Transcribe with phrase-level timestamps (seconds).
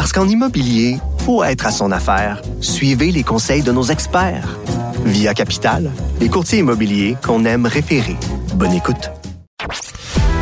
[0.00, 0.96] Parce qu'en immobilier,
[1.26, 2.40] faut être à son affaire.
[2.62, 4.56] Suivez les conseils de nos experts.
[5.04, 8.16] Via Capital, les courtiers immobiliers qu'on aime référer.
[8.54, 9.10] Bonne écoute.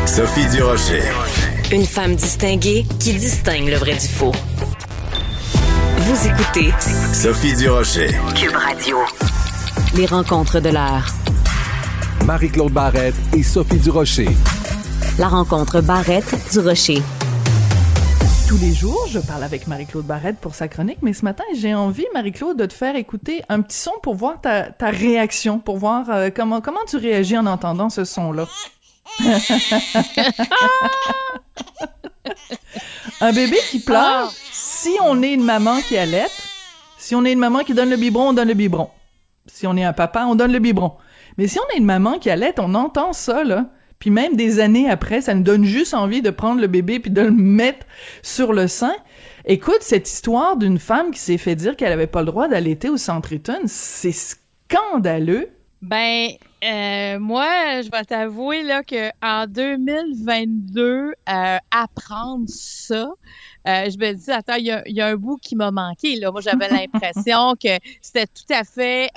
[0.06, 1.02] Sophie Durocher.
[1.72, 4.30] Une femme distinguée qui distingue le vrai du faux.
[5.96, 6.72] Vous écoutez
[7.12, 8.10] Sophie Durocher.
[8.36, 8.98] Cube Radio.
[9.96, 11.12] Les rencontres de l'heure.
[12.24, 14.28] Marie-Claude Barrette et Sophie Durocher.
[15.18, 17.02] La rencontre Barrette-Durocher.
[18.48, 21.74] Tous les jours, je parle avec Marie-Claude Barrette pour sa chronique, mais ce matin, j'ai
[21.74, 25.76] envie, Marie-Claude, de te faire écouter un petit son pour voir ta, ta réaction, pour
[25.76, 28.48] voir euh, comment, comment tu réagis en entendant ce son-là.
[33.20, 36.28] un bébé qui pleure, si on est une maman qui allait,
[36.96, 38.88] si on est une maman qui donne le biberon, on donne le biberon.
[39.44, 40.94] Si on est un papa, on donne le biberon.
[41.36, 43.66] Mais si on est une maman qui allait, on entend ça, là.
[43.98, 47.10] Puis même des années après, ça nous donne juste envie de prendre le bébé puis
[47.10, 47.86] de le mettre
[48.22, 48.94] sur le sein.
[49.44, 52.88] Écoute, cette histoire d'une femme qui s'est fait dire qu'elle avait pas le droit d'allaiter
[52.88, 55.48] au centre Eaton, c'est scandaleux.
[55.80, 56.30] Ben,
[56.64, 63.10] euh, moi, je vais t'avouer là que en 2022, euh, apprendre ça,
[63.66, 66.16] euh, je me dis attends, il y a, un bout qui m'a manqué.
[66.16, 69.10] Là, moi, j'avais l'impression que c'était tout à fait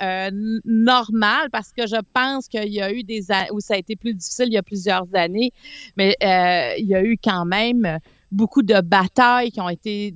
[0.64, 4.14] normal parce que je pense qu'il y a eu des où ça a été plus
[4.14, 5.52] difficile il y a plusieurs années,
[5.96, 7.98] mais il y a eu quand même
[8.32, 10.14] beaucoup de batailles qui ont été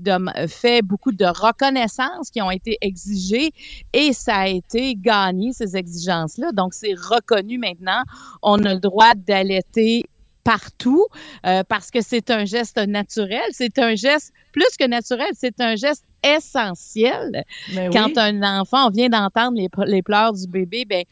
[0.49, 3.51] faites, beaucoup de reconnaissances qui ont été exigées
[3.93, 6.53] et ça a été gagné, ces exigences-là.
[6.53, 8.03] Donc, c'est reconnu maintenant.
[8.43, 10.05] On a le droit d'allaiter
[10.47, 11.07] partout
[11.45, 15.75] euh, parce que c'est un geste naturel, c'est un geste plus que naturel, c'est un
[15.75, 17.45] geste essentiel.
[17.75, 21.05] Ben Quand un enfant vient d'entendre les, les, pleurs du bébé, ben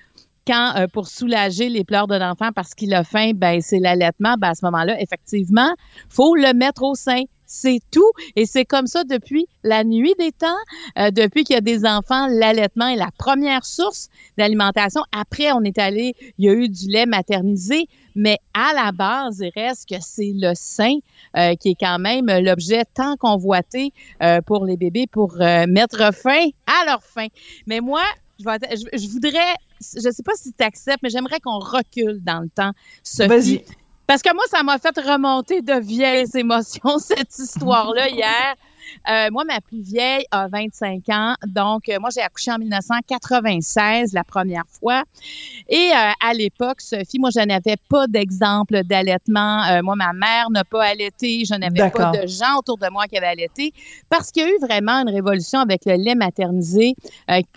[0.46, 4.36] quand euh, pour soulager les pleurs de l'enfant parce qu'il a faim, ben c'est l'allaitement,
[4.38, 5.74] ben à ce moment-là, effectivement,
[6.08, 7.22] faut le mettre au sein.
[7.56, 8.10] C'est tout.
[8.34, 10.46] Et c'est comme ça depuis la nuit des temps,
[10.98, 15.02] euh, depuis qu'il y a des enfants, l'allaitement est la première source d'alimentation.
[15.12, 19.38] Après, on est allé, il y a eu du lait maternisé, mais à la base,
[19.40, 20.96] il reste que c'est le sein
[21.36, 23.92] euh, qui est quand même l'objet tant convoité
[24.46, 27.28] pour les bébés pour mettre fin à leur faim.
[27.68, 28.02] Mais moi,
[28.40, 32.48] je, je, voudrais, je sais pas si tu acceptes, mais j'aimerais qu'on recule dans le
[32.48, 32.72] temps,
[33.04, 33.62] Sophie.
[34.06, 38.54] Parce que moi, ça m'a fait remonter de vieilles émotions, cette histoire-là, hier.
[39.08, 41.34] Euh, moi, ma plus vieille a 25 ans.
[41.46, 45.04] Donc, euh, moi, j'ai accouché en 1996 la première fois.
[45.68, 49.82] Et euh, à l'époque, Sophie, moi, je n'avais pas d'exemple d'allaitement.
[49.82, 51.44] moi, ma mère n'a pas allaité.
[51.44, 53.72] Je n'avais pas de gens autour de moi qui avaient allaité.
[54.08, 56.94] Parce qu'il y a eu vraiment une révolution avec le lait maternisé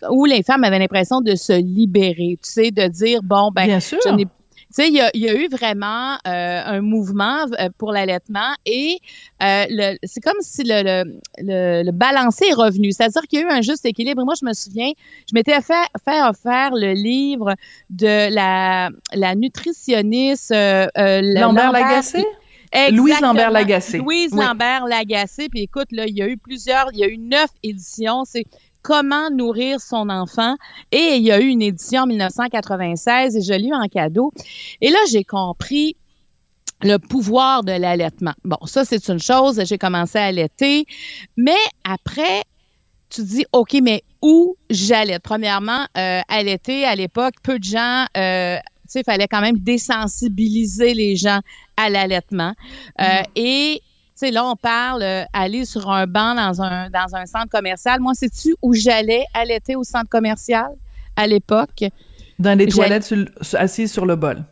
[0.10, 2.38] où les femmes avaient l'impression de se libérer.
[2.42, 4.00] Tu sais, de dire, bon, ben, Bien sûr.
[4.06, 4.28] je n'ai
[4.72, 9.00] sais, il y a, y a, eu vraiment euh, un mouvement euh, pour l'allaitement et
[9.42, 11.04] euh, c'est comme si le,
[11.38, 12.92] le, le, balancier est revenu.
[12.92, 14.24] C'est-à-dire qu'il y a eu un juste équilibre.
[14.24, 14.92] moi, je me souviens,
[15.28, 15.74] je m'étais fait,
[16.04, 17.56] fait offert le livre
[17.90, 22.26] de la, la nutritionniste Lambert Lagacé?
[22.92, 23.98] Louise Lambert Lagacé.
[23.98, 25.48] Louise Lambert Lagacé.
[25.50, 28.24] Puis écoute, là, il y a eu plusieurs, il y a eu neuf éditions.
[28.26, 28.46] C'est
[28.88, 30.56] Comment nourrir son enfant.
[30.94, 34.32] Et il y a eu une édition en 1996 et je l'ai eu en cadeau.
[34.80, 35.98] Et là, j'ai compris
[36.82, 38.32] le pouvoir de l'allaitement.
[38.46, 39.62] Bon, ça, c'est une chose.
[39.66, 40.86] J'ai commencé à allaiter.
[41.36, 42.44] Mais après,
[43.10, 45.20] tu dis, OK, mais où j'allais?
[45.20, 48.06] Premièrement, euh, allaiter, à l'époque, peu de gens...
[48.16, 51.42] Euh, tu sais, il fallait quand même désensibiliser les gens
[51.76, 52.54] à l'allaitement.
[53.02, 53.24] Euh, mm.
[53.36, 53.82] Et
[54.18, 58.00] sais, là, on parle euh, aller sur un banc dans un, dans un centre commercial.
[58.00, 60.68] Moi, sais-tu où j'allais allaiter au centre commercial
[61.16, 61.86] à l'époque?
[62.40, 63.14] Dans des toilettes
[63.54, 64.44] assises sur le bol.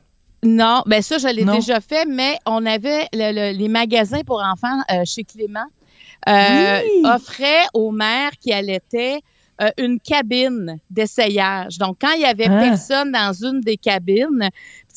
[0.44, 5.04] Non, ben ça, je l'ai déjà fait, mais on avait les magasins pour enfants euh,
[5.06, 5.66] chez Clément
[6.28, 9.20] euh, offraient aux mères qui allaitaient
[9.62, 11.78] euh, une cabine d'essayage.
[11.78, 12.60] Donc, quand il y avait ah.
[12.60, 14.50] personne dans une des cabines,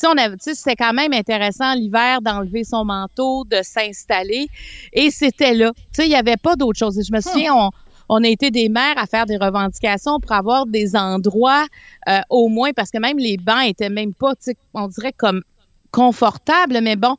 [0.06, 4.48] on avait, c'était quand même intéressant l'hiver d'enlever son manteau, de s'installer,
[4.92, 5.72] et c'était là.
[5.74, 6.98] Tu sais, il n'y avait pas d'autre chose.
[7.04, 7.70] Je me souviens, on,
[8.08, 11.66] on a été des mères à faire des revendications pour avoir des endroits
[12.08, 14.32] euh, au moins, parce que même les bancs étaient même pas,
[14.74, 15.42] on dirait comme
[15.90, 17.16] confortable, mais bon,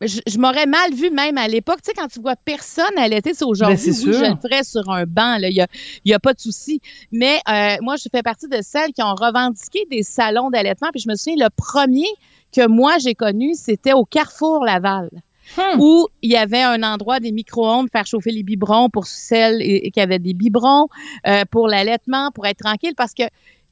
[0.00, 1.78] je, je m'aurais mal vu même à l'époque.
[1.82, 4.24] Tu sais, quand tu vois personne allaiter, c'est aujourd'hui, Ben, c'est oui, sûr.
[4.24, 5.66] je le ferais sur un banc, il y a,
[6.04, 6.80] y a pas de souci.
[7.12, 11.00] Mais euh, moi, je fais partie de celles qui ont revendiqué des salons d'allaitement, puis
[11.00, 12.06] je me souviens, le premier
[12.52, 15.10] que moi j'ai connu, c'était au Carrefour Laval.
[15.56, 15.78] Hmm.
[15.78, 19.60] Où il y avait un endroit des micro-ondes, faire chauffer les biberons pour celles
[19.92, 20.88] qui avaient des biberons,
[21.28, 23.22] euh, pour l'allaitement, pour être tranquille, parce que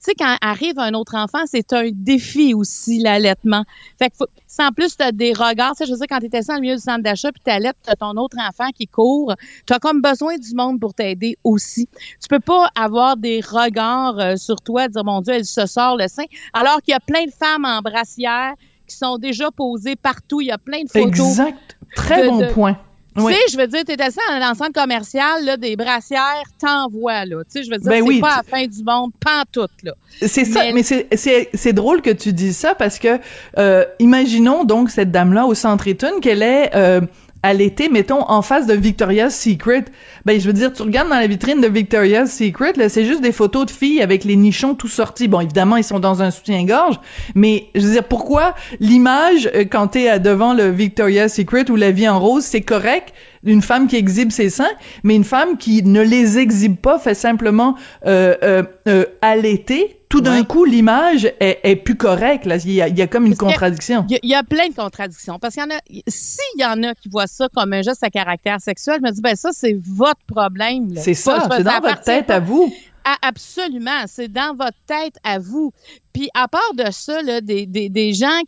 [0.05, 3.65] tu sais, quand arrive un autre enfant, c'est un défi aussi, l'allaitement.
[3.99, 4.27] Fait que, faut,
[4.59, 6.55] en plus, tu as des regards, tu sais, je veux dire, quand tu étais dans
[6.55, 9.35] le milieu du centre d'achat, puis tu allaites, tu as ton autre enfant qui court,
[9.67, 11.89] tu as comme besoin du monde pour t'aider aussi.
[12.21, 15.97] Tu peux pas avoir des regards euh, sur toi, dire, mon Dieu, elle se sort
[15.97, 18.55] le sein, alors qu'il y a plein de femmes en brassière
[18.87, 20.43] qui sont déjà posées partout.
[20.43, 21.39] Il y a plein de photos.
[21.39, 21.79] Exact.
[21.97, 22.77] Très de- bon de- point.
[23.17, 27.25] Tu sais, je veux dire, étais ça dans un centre commercial, là, des brassières, t'envoies,
[27.27, 27.45] là.
[27.45, 29.13] Tu sais, je veux dire, Ben c'est oui, pas tu- à la fin du monde,
[29.21, 29.93] pantoute, là.
[30.21, 33.19] C'est ça, Mais- c'est c'est c'est drôle que tu dises ça parce que
[33.59, 37.01] euh, imaginons donc cette dame-là au centre Eaton qu'elle est euh,
[37.45, 39.85] allaitée, mettons en face de Victoria's Secret.
[40.25, 43.21] Ben je veux dire, tu regardes dans la vitrine de Victoria's Secret, là, c'est juste
[43.21, 45.29] des photos de filles avec les nichons tout sortis.
[45.29, 46.99] Bon, évidemment, ils sont dans un soutien-gorge,
[47.35, 51.77] mais je veux dire, pourquoi l'image euh, quand t'es à- devant le Victoria's Secret ou
[51.77, 53.13] la vie en rose, c'est correct?
[53.45, 57.15] D'une femme qui exhibe ses seins, mais une femme qui ne les exhibe pas fait
[57.15, 57.77] simplement
[58.07, 60.01] euh, euh, euh, allaiter.
[60.09, 60.47] Tout d'un Ouais.
[60.47, 62.47] coup, l'image est, est plus correcte.
[62.47, 64.05] Là, il y a, il y a comme une Parce contradiction.
[64.09, 65.39] Il y, a- il y a plein de contradictions.
[65.41, 68.05] Parce qu'il y en a, s'il y en a qui voient ça comme un geste
[68.05, 70.91] à caractère sexuel, je me dis, ben ça, c'est votre problème.
[70.97, 72.73] C'est ça, c'est dans votre tête pas- à vous.
[73.07, 75.73] Ah, absolument, c'est dans votre tête à vous.
[76.15, 78.41] Puis à part de ça, là, des, gens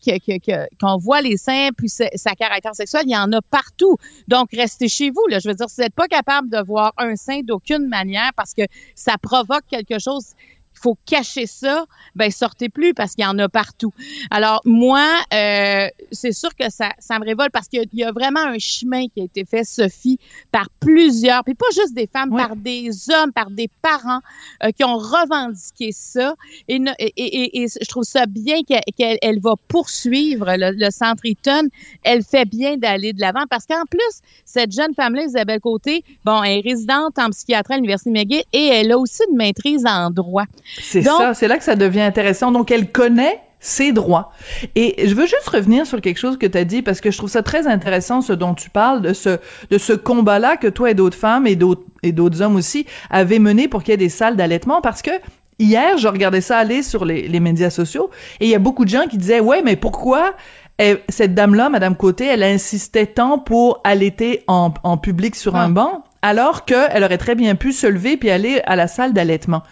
[0.81, 3.97] qu'on voit les seins puis sa caractère sexuel, il y en a partout.
[4.29, 5.27] Donc restez chez vous.
[5.29, 5.41] Là.
[5.41, 8.55] Je veux dire, si vous n'êtes pas capable de voir un sein d'aucune manière parce
[8.55, 8.63] que
[8.95, 10.33] ça provoque quelque chose.
[10.77, 13.93] Il faut cacher ça, ben sortez plus parce qu'il y en a partout.
[14.31, 17.99] Alors moi, euh, c'est sûr que ça, ça me révolte parce qu'il y a- il
[18.01, 20.19] y a vraiment un chemin qui a été fait, Sophie,
[20.53, 24.21] par plusieurs, puis pas juste des femmes, par des hommes, par des parents
[24.63, 26.35] euh, qui ont revendiqué ça.
[26.69, 31.25] Et, et, et- et je trouve ça bien qu'elle elle va poursuivre le, le centre
[31.25, 31.69] Eaton.
[32.03, 36.43] Elle fait bien d'aller de l'avant parce qu'en plus, cette jeune femme-là, Isabelle Côté, bon,
[36.43, 40.11] elle est résidente en psychiatrie à l'Université McGill et elle a aussi une maîtrise en
[40.11, 40.45] droit.
[40.81, 42.53] C'est ça, c'est là que ça devient intéressant.
[42.53, 44.33] Donc, elle connaît ses droits.
[44.75, 47.17] Et je veux juste revenir sur quelque chose que tu as dit parce que je
[47.19, 49.39] trouve ça très intéressant ce dont tu parles de ce
[49.71, 53.39] de ce combat-là que toi et d'autres femmes et d'autres et d'autres hommes aussi avaient
[53.39, 55.11] mené pour qu'il y ait des salles d'allaitement parce que
[55.59, 58.11] hier, je regardais ça aller sur les, les médias sociaux
[58.41, 60.35] et il y a beaucoup de gens qui disaient ouais, mais pourquoi
[60.79, 65.71] elle- cette dame-là, Madame Côté, elle insistait tant pour allaiter en, en public sur un
[65.71, 66.05] banc?
[66.27, 69.63] Alors qu'elle aurait très bien pu se lever puis aller à la salle d'allaitement.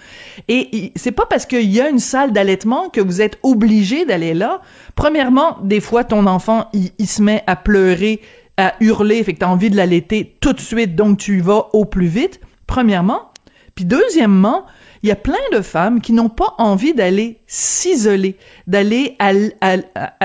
[0.47, 4.35] Et c'est pas parce qu'il y a une salle d'allaitement que vous êtes obligé d'aller
[4.35, 4.61] là.
[4.95, 8.21] Premièrement, des fois, ton enfant, il se met à pleurer,
[8.57, 11.71] à hurler, fait que t'as envie de l'allaiter tout de suite, donc tu y vas
[11.73, 12.41] au plus vite.
[12.69, 13.34] Premièrement.
[13.75, 14.67] Puis deuxièmement,
[15.03, 18.37] il y a plein de femmes qui n'ont pas envie d'aller s'isoler,
[18.67, 19.19] d'aller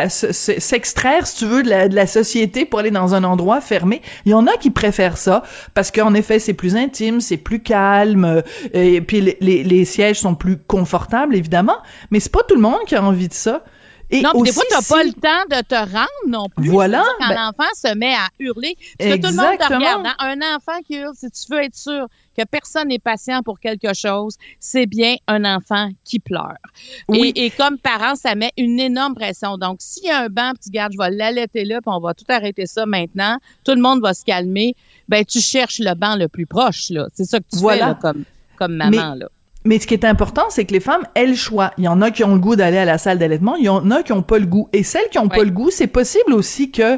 [0.07, 4.01] s'extraire, si tu veux, de la, société pour aller dans un endroit fermé.
[4.25, 5.43] Il y en a qui préfèrent ça
[5.73, 8.41] parce qu'en effet, c'est plus intime, c'est plus calme, euh,
[8.73, 11.77] et puis les, les, les sièges sont plus confortables, évidemment.
[12.11, 13.63] Mais c'est pas tout le monde qui a envie de ça.
[14.11, 16.07] Et non, puis des aussi, fois, tu n'as si- pas le temps de te rendre
[16.27, 16.69] non plus.
[16.69, 20.05] Voilà, Quand ben- l'enfant se met à hurler, parce que tout le monde te regarde.
[20.07, 20.15] hein.
[20.19, 23.93] Un enfant qui hurle, si tu veux être sûr que personne n'est patient pour quelque
[23.93, 26.55] chose, c'est bien un enfant qui pleure.
[27.07, 27.33] Oui.
[27.35, 29.57] Et, et comme parent, ça met une énorme pression.
[29.57, 32.13] Donc, s'il y a un banc, tu gardes, je vais l'allaiter là, puis on va
[32.15, 34.75] tout arrêter ça maintenant, tout le monde va se calmer,
[35.07, 36.89] ben tu cherches le banc le plus proche.
[36.89, 37.07] là.
[37.13, 37.79] C'est ça que tu Voilà.
[37.87, 38.23] fais là, comme,
[38.57, 39.13] comme maman.
[39.15, 39.27] là.
[39.69, 41.73] Mais ce qui est important, c'est que les femmes, elles choix.
[41.77, 43.69] Il y en a qui ont le goût d'aller à la salle d'allaitement, il y
[43.69, 44.67] en a qui ont pas le goût.
[44.73, 45.45] Et celles qui ont pas Ouais.
[45.45, 46.97] le goût, c'est possible aussi que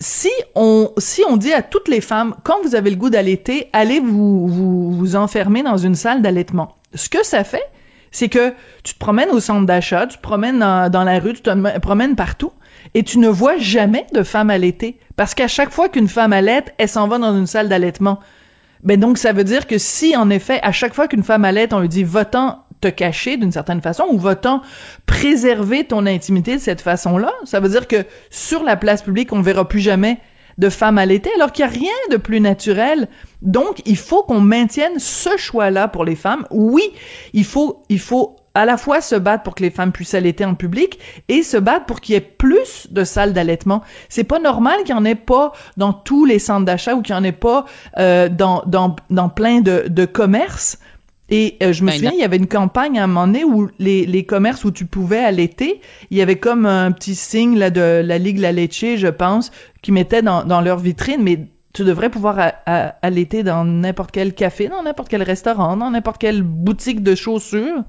[0.00, 3.70] si on si on dit à toutes les femmes quand vous avez le goût d'allaiter,
[3.72, 6.76] allez vous vous vous enfermer dans une salle d'allaitement.
[6.92, 7.64] Ce que ça fait,
[8.10, 11.32] c'est que tu te promènes au centre d'achat, tu te promènes dans, dans la rue,
[11.32, 12.52] tu te promènes partout
[12.92, 16.74] et tu ne vois jamais de femmes allaiter parce qu'à chaque fois qu'une femme allaite,
[16.76, 18.20] elle s'en va dans une salle d'allaitement.
[18.84, 21.72] Ben donc ça veut dire que si en effet à chaque fois qu'une femme allaite,
[21.72, 24.60] on lui dit va-t'en te cacher d'une certaine façon ou va-t'en
[25.06, 29.40] préserver ton intimité de cette façon-là, ça veut dire que sur la place publique, on
[29.40, 30.18] verra plus jamais
[30.58, 33.08] de femmes allaitées alors qu'il n'y a rien de plus naturel.
[33.42, 36.46] Donc il faut qu'on maintienne ce choix-là pour les femmes.
[36.50, 36.82] Oui,
[37.32, 40.44] il faut il faut à la fois se battre pour que les femmes puissent allaiter
[40.44, 43.82] en public et se battre pour qu'il y ait plus de salles d'allaitement.
[44.08, 47.14] C'est pas normal qu'il y en ait pas dans tous les centres d'achat ou qu'il
[47.14, 47.64] y en ait pas
[47.98, 50.78] euh, dans, dans, dans plein de, de commerces.
[51.30, 52.16] Et euh, je me Ben souviens, non.
[52.16, 54.84] il y avait une campagne à un moment donné où les, les commerces où tu
[54.84, 55.80] pouvais allaiter,
[56.10, 59.50] il y avait comme un petit signe là, de la Ligue La Leche, je pense,
[59.82, 62.52] qui mettait dans, dans leur vitrine, mais tu devrais pouvoir
[63.02, 67.82] allaiter dans n'importe quel café, dans n'importe quel restaurant, dans n'importe quelle boutique de chaussures.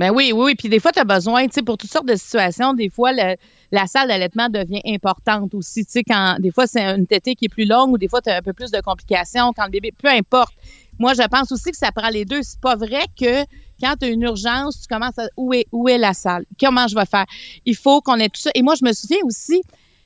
[0.00, 0.54] Ben oui, oui, oui.
[0.54, 3.12] Puis des fois, tu as besoin, tu sais, pour toutes sortes de situations, des fois,
[3.12, 5.84] la salle d'allaitement devient importante aussi.
[5.84, 8.22] Tu sais, quand des fois, c'est une tétée qui est plus longue ou des fois,
[8.22, 10.54] tu as un peu plus de complications quand le bébé, peu importe.
[10.98, 12.42] Moi, je pense aussi que ça prend les deux.
[12.42, 13.44] C'est pas vrai que
[13.78, 16.46] quand tu as une urgence, tu commences à où est, où est la salle?
[16.58, 17.26] Comment je vais faire?
[17.66, 18.50] Il faut qu'on ait tout ça.
[18.54, 19.60] Et moi, je me souviens aussi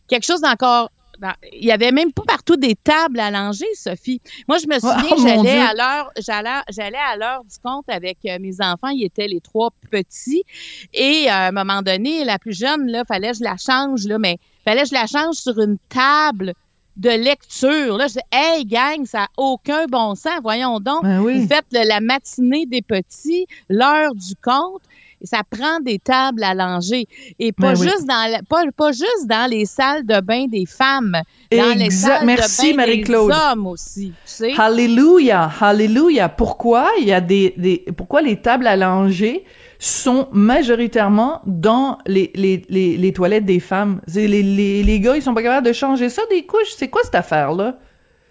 [0.08, 0.90] quelque chose d'encore.
[1.18, 4.20] Dans- Il y avait même pas partout des tables à langer, Sophie.
[4.48, 8.18] Moi, je me souviens, Oh, j'allais à l'heure, j'allais, j'allais à l'heure du compte avec
[8.26, 8.88] euh, mes enfants.
[8.88, 10.42] Ils étaient les trois petits.
[10.92, 14.04] Et euh, à un moment donné, la plus jeune, là, fallait que je la change,
[14.06, 16.54] là, mais fallait que je la change sur une table
[16.96, 17.96] de lecture.
[17.96, 20.38] Là, je dis, hey, gang, ça n'a aucun bon sens.
[20.42, 21.02] Voyons donc.
[21.02, 21.40] Ben oui.
[21.40, 24.82] Vous faites le- la matinée des petits, l'heure du compte.
[25.24, 27.06] Ça prend des tables à langer.
[27.38, 27.88] Et pas, Ben oui.
[27.88, 31.16] juste dans la- pas, pas juste dans les salles de bain des femmes,
[31.52, 32.08] dans les Exact.
[32.18, 33.30] salles Merci, de bain Marie-Claude.
[33.32, 34.08] des hommes aussi.
[34.08, 34.52] Tu sais?
[34.58, 36.28] Alléluia, alléluia.
[36.28, 39.44] Pourquoi il y a des, des pourquoi les tables à langer
[39.78, 44.00] sont majoritairement dans les, les, les, les toilettes des femmes?
[44.14, 46.74] Les, les, les gars, ils sont pas capables de changer ça des couches.
[46.76, 47.78] C'est quoi cette affaire-là?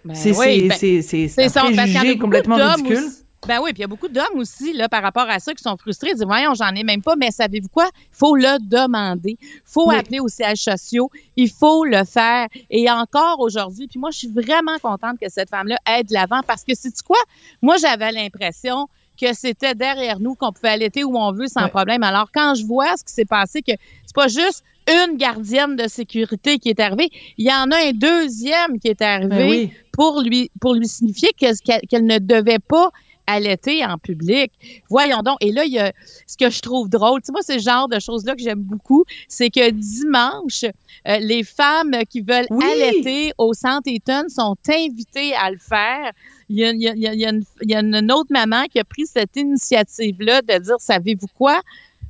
[0.04, 2.96] Ben c'est oui, ben- c'est complètement ridicule.
[2.98, 3.23] aussi.
[3.46, 5.62] Ben oui, puis il y a beaucoup d'hommes aussi, là, par rapport à ça, qui
[5.62, 6.08] sont frustrés.
[6.10, 7.86] Ils disent, voyons, j'en ai même pas, mais savez-vous quoi?
[7.94, 9.36] Il faut le demander.
[9.40, 9.96] Il faut Oui.
[9.96, 11.10] appeler aux sièges sociaux.
[11.36, 12.48] Il faut le faire.
[12.70, 16.40] Et encore aujourd'hui, puis moi, je suis vraiment contente que cette femme-là aide de l'avant
[16.46, 17.18] parce que, c'est quoi?
[17.60, 18.88] Moi, j'avais l'impression
[19.20, 22.02] que c'était derrière nous, qu'on pouvait allaiter où on veut sans problème.
[22.02, 23.72] Alors, quand je vois ce qui s'est passé, que
[24.06, 27.92] c'est pas juste une gardienne de sécurité qui est arrivée, il y en a un
[27.92, 29.72] deuxième qui est arrivé Ben oui.
[29.92, 32.90] pour lui pour lui signifier que- qu'elle qu'elle ne devait pas
[33.26, 34.50] allaiter en public.
[34.88, 35.36] Voyons donc.
[35.40, 35.92] Et là, il y a
[36.26, 37.20] ce que je trouve drôle.
[37.22, 39.04] Tu sais, moi, c'est le genre de choses-là que j'aime beaucoup.
[39.28, 40.64] C'est que dimanche,
[41.08, 42.64] euh, les femmes qui veulent Oui.
[42.64, 46.12] allaiter au Centre Eaton sont invitées à le faire.
[46.48, 47.74] Il y a, il y a- il y a- il y a une, il y
[47.74, 51.60] a une autre maman qui a pris cette initiative-là de dire, savez-vous quoi?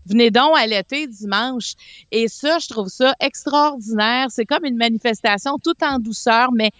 [0.06, 1.74] Venez donc allaiter dimanche.
[2.10, 4.26] Et ça, je trouve ça extraordinaire.
[4.30, 6.70] C'est comme une manifestation tout en douceur, mais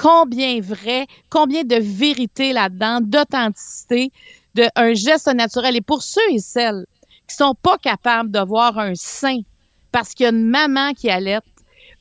[0.00, 4.10] combien vrai, combien de vérité là-dedans, d'authenticité,
[4.54, 5.76] de un geste naturel.
[5.76, 6.84] Et pour ceux et celles
[7.28, 9.40] qui sont pas capables de voir un sein
[9.92, 11.38] parce qu'il y a une maman qui allait,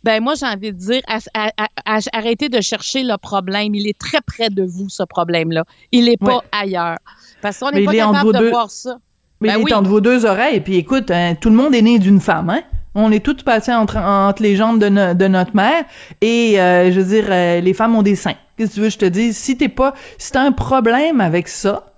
[0.03, 3.73] ben moi j'ai envie de dire, à- à- à- à- arrêtez de chercher le problème.
[3.75, 5.63] Il est très près de vous ce problème-là.
[5.91, 6.41] Il est pas Ouais.
[6.51, 6.97] ailleurs.
[7.41, 8.97] Parce qu'on n'est pas capable de deux- voir ça.
[9.41, 10.61] Mais Ben il est entre vos deux oreilles.
[10.61, 12.61] Puis écoute, hein, tout le monde est né d'une femme, hein?
[12.99, 15.83] On est tous passés entre, les jambes de, no- de notre mère.
[16.19, 18.33] Et euh, je veux dire, euh, les femmes ont des seins.
[18.57, 19.37] Qu'est-ce que tu veux que je te dise?
[19.37, 21.93] Si t'es pas, si t'as un problème avec ça,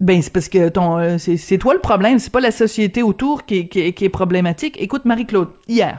[0.00, 2.18] ben c'est parce que ton, euh, c'est, toi le problème.
[2.18, 4.80] C'est pas la société autour qui est, problématique.
[4.80, 5.98] Écoute, Marie-Claude, hier.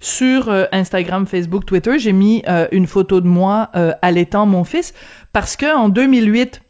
[0.00, 3.70] Sur Instagram, Facebook, Twitter, j'ai mis une photo de moi
[4.02, 4.92] allaitant mon fils
[5.32, 6.60] parce que en 2008,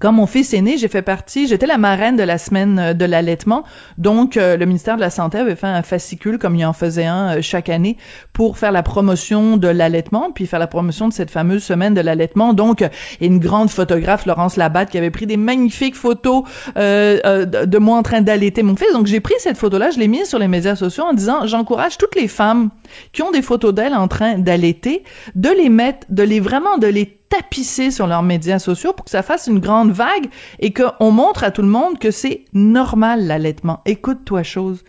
[0.00, 2.94] quand mon fils est né, j'ai fait partie, j'étais la marraine de la semaine euh,
[2.94, 3.64] de l'allaitement.
[3.98, 7.04] Donc, euh, le ministère de la Santé avait fait un fascicule, comme il en faisait
[7.04, 7.98] un euh, chaque année,
[8.32, 12.00] pour faire la promotion de l'allaitement, puis faire la promotion de cette fameuse semaine de
[12.00, 12.54] l'allaitement.
[12.54, 12.82] Donc,
[13.20, 16.44] une grande photographe, Laurence Labatte, qui avait pris des magnifiques photos
[16.76, 18.92] de moi en train d'allaiter mon fils.
[18.94, 21.98] Donc, j'ai pris cette photo-là, je l'ai mise sur les médias sociaux en disant, j'encourage
[21.98, 22.70] toutes les femmes
[23.12, 25.04] qui ont des photos d'elles en train d'allaiter,
[25.34, 29.10] de les mettre, de les vraiment, de les tapisser sur leurs médias sociaux pour que
[29.10, 30.26] ça fasse une grande vague
[30.58, 33.80] et qu'on montre à tout le monde que c'est normal l'allaitement.
[33.86, 34.84] Écoute-toi chose.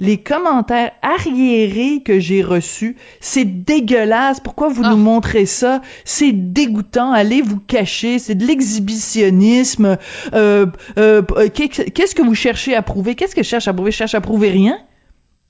[0.00, 4.40] Les commentaires arriérés que j'ai reçus, c'est dégueulasse.
[4.40, 5.82] Pourquoi vous nous montrez ça?
[6.04, 7.12] C'est dégoûtant.
[7.12, 8.18] Allez vous cacher.
[8.18, 9.96] C'est de l'exhibitionnisme.
[10.34, 10.66] Euh,
[10.98, 11.22] euh,
[11.54, 13.14] qu'est- Qu'est-ce que vous cherchez à prouver?
[13.14, 13.92] Qu'est-ce que je cherche à prouver?
[13.92, 14.78] Je cherche à prouver rien.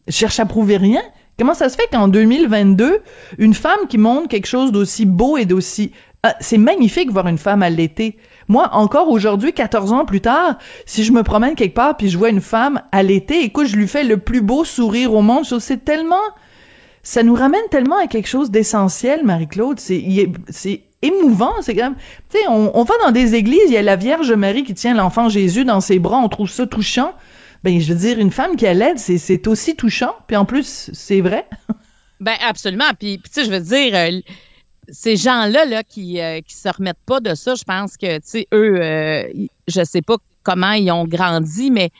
[0.08, 1.00] Je cherche à prouver rien.
[1.38, 2.98] Comment ça se fait qu'en 2022,
[3.38, 5.92] une femme qui montre quelque chose d'aussi beau et d'aussi...
[6.26, 8.16] Ah, c'est magnifique voir une femme allaiter.
[8.48, 12.16] Moi, encore aujourd'hui, 14 ans plus tard, si je me promène quelque part puis je
[12.16, 15.44] vois une femme allaiter, écoute, je lui fais le plus beau sourire au monde.
[15.44, 16.16] C'est tellement...
[17.02, 19.78] Ça nous ramène tellement à quelque chose d'essentiel, Marie-Claude.
[19.78, 21.52] C'est émouvant.
[21.60, 21.96] C'est quand même...
[22.30, 24.94] Tu sais, on, va dans des églises, il y a la Vierge Marie qui tient
[24.94, 26.16] l'enfant Jésus dans ses bras.
[26.16, 27.12] On trouve ça touchant.
[27.64, 30.14] Ben, je veux dire, une femme qui allaite, c'est, c'est aussi touchant.
[30.26, 31.46] Puis en plus, c'est vrai.
[32.20, 32.84] Ben absolument.
[32.98, 34.20] Puis, tu sais, je veux dire, euh,
[34.88, 38.22] ces gens-là là, qui euh, qui se remettent pas de ça, je pense que, tu
[38.24, 39.24] sais, eux, euh,
[39.68, 41.90] je sais pas comment ils ont grandi, mais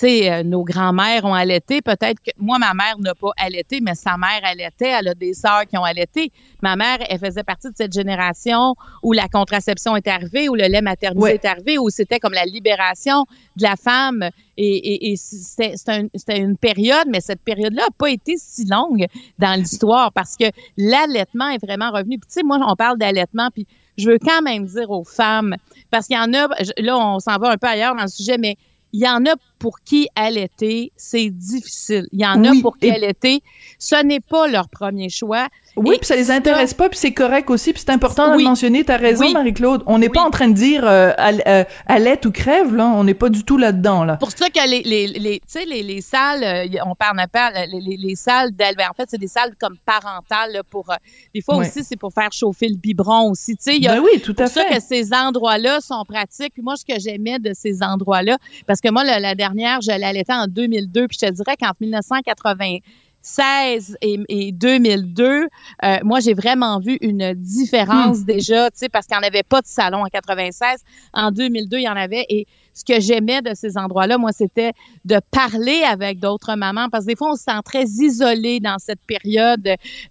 [0.00, 1.80] sais, euh, nos grands-mères ont allaité.
[1.82, 4.88] Peut-être que moi, ma mère n'a pas allaité, mais sa mère allaitait.
[4.98, 6.32] Elle a des sœurs qui ont allaité.
[6.62, 10.64] Ma mère, elle faisait partie de cette génération où la contraception est arrivée, où le
[10.68, 11.34] lait maternisé Ouais.
[11.34, 13.24] est arrivé, où c'était comme la libération
[13.56, 14.28] de la femme.
[14.56, 18.34] Et, et, et c'était c'était un- c'était une période, mais cette période-là n'a pas été
[18.36, 19.06] si longue
[19.38, 20.44] dans l'histoire parce que
[20.76, 22.18] l'allaitement est vraiment revenu.
[22.18, 23.66] Puis, tu sais, moi, on parle d'allaitement, puis
[23.96, 25.56] je veux quand même dire aux femmes,
[25.90, 28.38] parce qu'il y en a, là, on s'en va un peu ailleurs dans le sujet,
[28.38, 28.56] mais
[28.92, 32.06] il y en a pour qui allaiter, c'est difficile.
[32.12, 33.42] Il y en a pour qui et- allaiter,
[33.78, 35.46] ce n'est pas leur premier choix.
[35.76, 38.38] Oui, puis ça les ça- intéresse pas, puis c'est correct aussi, puis c'est important de
[38.38, 38.82] le mentionner.
[38.84, 39.32] T'as raison, Oui.
[39.32, 39.84] Marie-Claude.
[39.86, 41.12] On n'est pas en train de dire euh,
[41.46, 42.86] euh, allaite ou crève, là.
[42.88, 44.16] On n'est pas du tout là-dedans, là.
[44.16, 47.38] pour ça que les, les, les, les, les salles, euh, on parle un peu,
[47.70, 50.94] les, les, les salles d'élevage, en fait, c'est des salles comme parentales, là, pour, euh,
[51.34, 53.94] des fois aussi, c'est pour faire chauffer le biberon aussi, tu sais, il y a,
[53.94, 54.76] Ben oui, tout à pour ça fait.
[54.76, 56.52] que ces endroits-là sont pratiques.
[56.54, 59.98] Puis moi, ce que j'aimais de ces endroits-là, parce que moi, la, la dernière, je
[59.98, 65.48] l'allaitais en 2002, puis je te dirais qu'entre 1996 et, et 2002,
[65.84, 69.42] euh, moi, j'ai vraiment vu une différence déjà, tu sais, parce qu'il n'y en avait
[69.42, 70.82] pas de salon en 96.
[71.12, 72.26] En 2002, il y en avait.
[72.28, 74.72] Et ce que j'aimais de ces endroits-là, moi, c'était
[75.04, 78.78] de parler avec d'autres mamans, parce que des fois, on se sent très isolé dans
[78.78, 79.66] cette période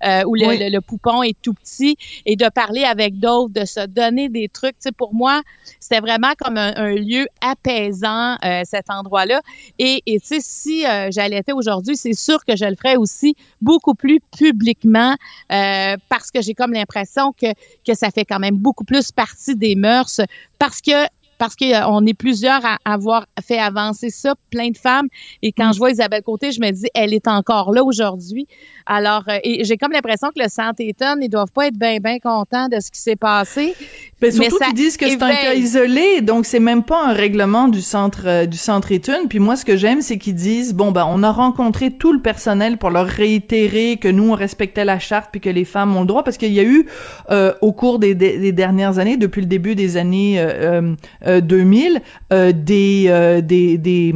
[0.06, 0.58] euh, où le, Oui.
[0.60, 4.50] le- le poupon est tout petit, et de parler avec d'autres, de se donner des
[4.50, 4.74] trucs.
[4.76, 5.42] Tu sais, pour moi,
[5.80, 9.42] c'était vraiment comme un, un lieu apaisant, euh, cet endroit-là.
[9.78, 13.36] Et et tu sais, si euh, j'allaitais aujourd'hui, c'est sûr que je le ferais aussi
[13.62, 15.16] beaucoup plus publiquement,
[15.52, 17.48] euh, parce que j'ai comme l'impression que
[17.86, 20.22] que ça fait quand même beaucoup plus partie des mœurs,
[20.58, 21.06] parce que
[21.40, 25.08] parce qu'on est plusieurs à avoir fait avancer ça, plein de femmes.
[25.42, 28.48] Et quand je vois Isabelle Côté, je me dis, elle est encore là aujourd'hui.
[28.86, 32.00] Alors, euh, et j'ai comme l'impression que le Centre Eton, ils doivent pas être bien,
[32.00, 33.74] bien contents de ce qui s'est passé.
[34.20, 37.68] Ben, surtout qu'ils disent que c'est un cas isolé, donc c'est même pas un règlement
[37.68, 38.90] du centre euh, du centre.
[39.30, 42.22] Puis moi, ce que j'aime, c'est qu'ils disent bon ben on a rencontré tout le
[42.22, 46.02] personnel pour leur réitérer que nous on respectait la charte puis que les femmes ont
[46.02, 46.88] le droit parce qu'il y a eu
[47.30, 50.96] euh, au cours des, des, des dernières années, depuis le début des années euh, euh,
[51.38, 52.02] 2000,
[52.34, 54.14] euh, des euh, des des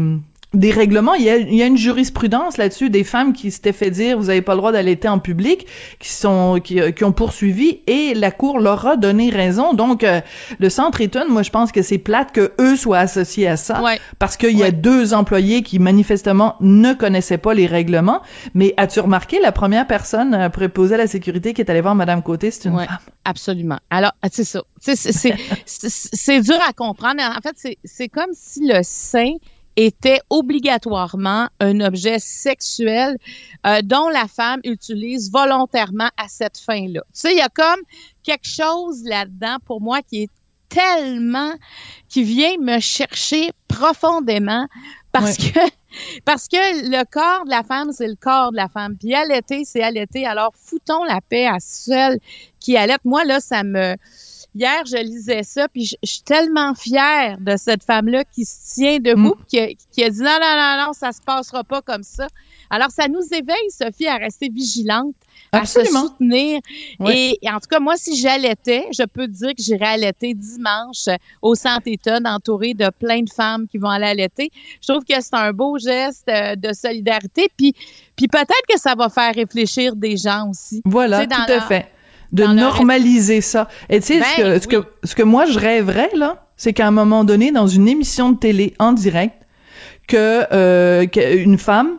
[0.53, 3.73] des règlements, il y a, il y a une jurisprudence là-dessus des femmes qui s'étaient
[3.73, 5.65] fait dire vous avez pas le droit d'allaiter en public,
[5.99, 9.73] qui sont qui, euh, qui ont poursuivi et la cour leur a donné raison.
[9.73, 10.21] Donc euh,
[10.59, 13.81] le centre Eton, moi je pense que c'est plate que eux soient associés à ça
[13.81, 13.99] Ouais.
[14.19, 18.21] parce qu'il y a deux employés qui manifestement ne connaissaient pas les règlements.
[18.53, 21.95] Mais as-tu remarqué la première personne euh, préposée à la sécurité qui est allée voir
[21.95, 22.97] Madame Côté, c'est une Ouais, femme?
[23.25, 23.79] absolument.
[23.89, 24.61] Alors, ah, c'est ça.
[25.65, 27.21] C'est dur à comprendre.
[27.21, 29.33] En fait, c'est- c'est comme si le sein
[29.75, 33.17] était obligatoirement un objet sexuel
[33.65, 37.01] euh, dont la femme utilise volontairement à cette fin-là.
[37.13, 37.79] Tu sais, il y a comme
[38.23, 40.29] quelque chose là-dedans pour moi qui est
[40.69, 41.53] tellement
[42.09, 44.67] qui vient me chercher profondément
[45.11, 45.59] parce que
[46.25, 48.97] parce que le corps de la femme c'est le corps de la femme.
[48.97, 50.25] Puis allaiter c'est allaiter.
[50.25, 52.19] Alors foutons la paix à celle
[52.59, 53.05] qui allaite.
[53.05, 53.95] Moi là ça me
[54.55, 58.75] Hier, je lisais ça, puis je, je suis tellement fière de cette femme-là qui se
[58.75, 59.45] tient debout, Mm.
[59.47, 62.27] qui, a, qui a dit non, non, non, non, ça se passera pas comme ça.
[62.69, 65.13] Alors, ça nous éveille, Sophie, à rester vigilante,
[65.51, 66.59] à se soutenir.
[67.07, 70.33] Et, et en tout cas, moi, si j'allaitais, je peux te dire que j'irais allaiter
[70.33, 71.53] dimanche euh, au
[71.85, 74.49] Éton, entourée de plein de femmes qui vont aller allaiter.
[74.81, 77.75] Je trouve que c'est un beau geste euh, de solidarité, puis,
[78.15, 80.81] puis peut-être que ça va faire réfléchir des gens aussi.
[80.85, 81.87] Voilà, Tu sais, tout à leur- fait.
[82.33, 83.69] De dans leur- normaliser ça.
[83.89, 84.83] Et tu sais, ce, Ben, que, ce, que, oui.
[85.03, 88.37] ce que moi je rêverais, là, c'est qu'à un moment donné, dans une émission de
[88.37, 89.35] télé en direct,
[90.07, 91.91] que, euh, que une femme,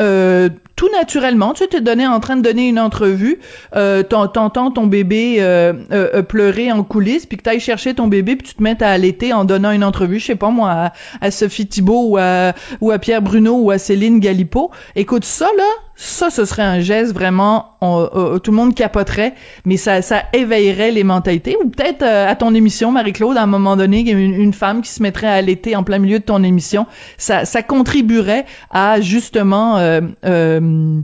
[0.00, 3.38] euh, tout naturellement, tu t'es donné en train de donner une entrevue,
[3.76, 7.92] euh, t'en- t'entends ton bébé euh, euh, euh, pleurer en coulisses, puis que t'ailles chercher
[7.92, 10.48] ton bébé, puis tu te mets à allaiter en donnant une entrevue, je sais pas
[10.50, 14.70] moi, à, à Sophie Thibault ou à, ou à Pierre Bruno ou à Céline Galipo.
[14.96, 15.64] Écoute, ça là,
[16.02, 19.34] ça, ce serait un geste vraiment, on- euh, tout le monde capoterait,
[19.66, 21.58] mais ça, ça éveillerait les mentalités.
[21.62, 24.90] Ou peut-être euh, à ton émission, Marie-Claude, à un moment donné, une, une femme qui
[24.90, 26.86] se mettrait à allaiter en plein milieu de ton émission,
[27.18, 31.00] ça, ça contribuerait à justement euh, euh,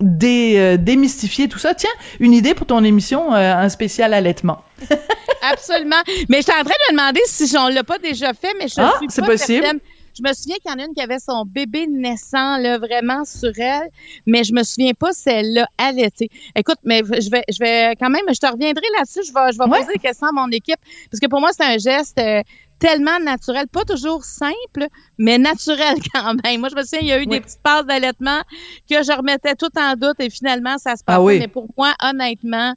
[0.00, 1.74] dé- euh, démystifier tout ça.
[1.74, 4.62] Tiens, une idée pour ton émission, euh, un spécial allaitement.
[5.52, 5.96] Absolument.
[6.30, 8.68] Mais je suis en train de me demander si on l'a pas déjà fait, mais
[8.68, 9.62] je Ah, suis c'est pas possible.
[9.62, 9.80] certaine.
[10.18, 13.24] Je me souviens qu'il y en a une qui avait son bébé naissant là vraiment
[13.24, 13.88] sur elle,
[14.26, 16.28] mais je me souviens pas si elle l'a allaité.
[16.56, 19.20] Écoute, mais je vais, je vais quand même, je te reviendrai là-dessus.
[19.26, 19.78] Je vais, je vais Ouais.
[19.80, 22.42] poser des questions à mon équipe parce que pour moi c'est un geste euh,
[22.78, 24.86] tellement naturel, pas toujours simple,
[25.18, 26.60] mais naturel quand même.
[26.60, 28.40] Moi, je me souviens, il y a eu des petites passes d'allaitement
[28.88, 31.18] que je remettais tout en doute et finalement ça se passait.
[31.18, 31.38] Ah oui.
[31.40, 32.74] Mais pour moi, honnêtement,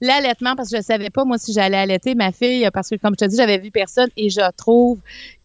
[0.00, 3.14] l'allaitement parce que je savais pas moi si j'allais allaiter ma fille parce que comme
[3.18, 4.98] je te dis j'avais vu personne et je trouve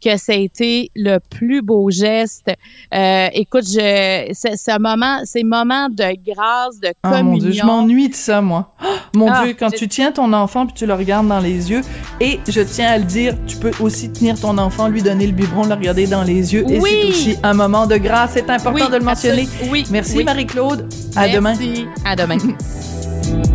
[0.03, 2.51] que ça a été le plus beau geste.
[2.93, 7.31] Euh, écoute, je ce moment, ces moments de grâce, de Ah, communion.
[7.31, 8.73] mon Dieu, je m'ennuie de ça, moi.
[8.83, 11.71] Oh, mon Ah, Dieu, quand tu tiens ton enfant puis tu le regardes dans les
[11.71, 11.81] yeux,
[12.21, 15.33] et je tiens à le dire, tu peux aussi tenir ton enfant, lui donner le
[15.33, 16.89] biberon, le regarder dans les yeux, et Oui.
[17.01, 18.31] c'est aussi un moment de grâce.
[18.33, 19.41] C'est important Oui, de le mentionner.
[19.43, 19.71] absolument.
[19.71, 20.23] Oui, Merci oui.
[20.23, 20.87] Marie-Claude.
[21.15, 21.35] À Merci.
[21.35, 21.55] demain.
[22.05, 22.37] À demain.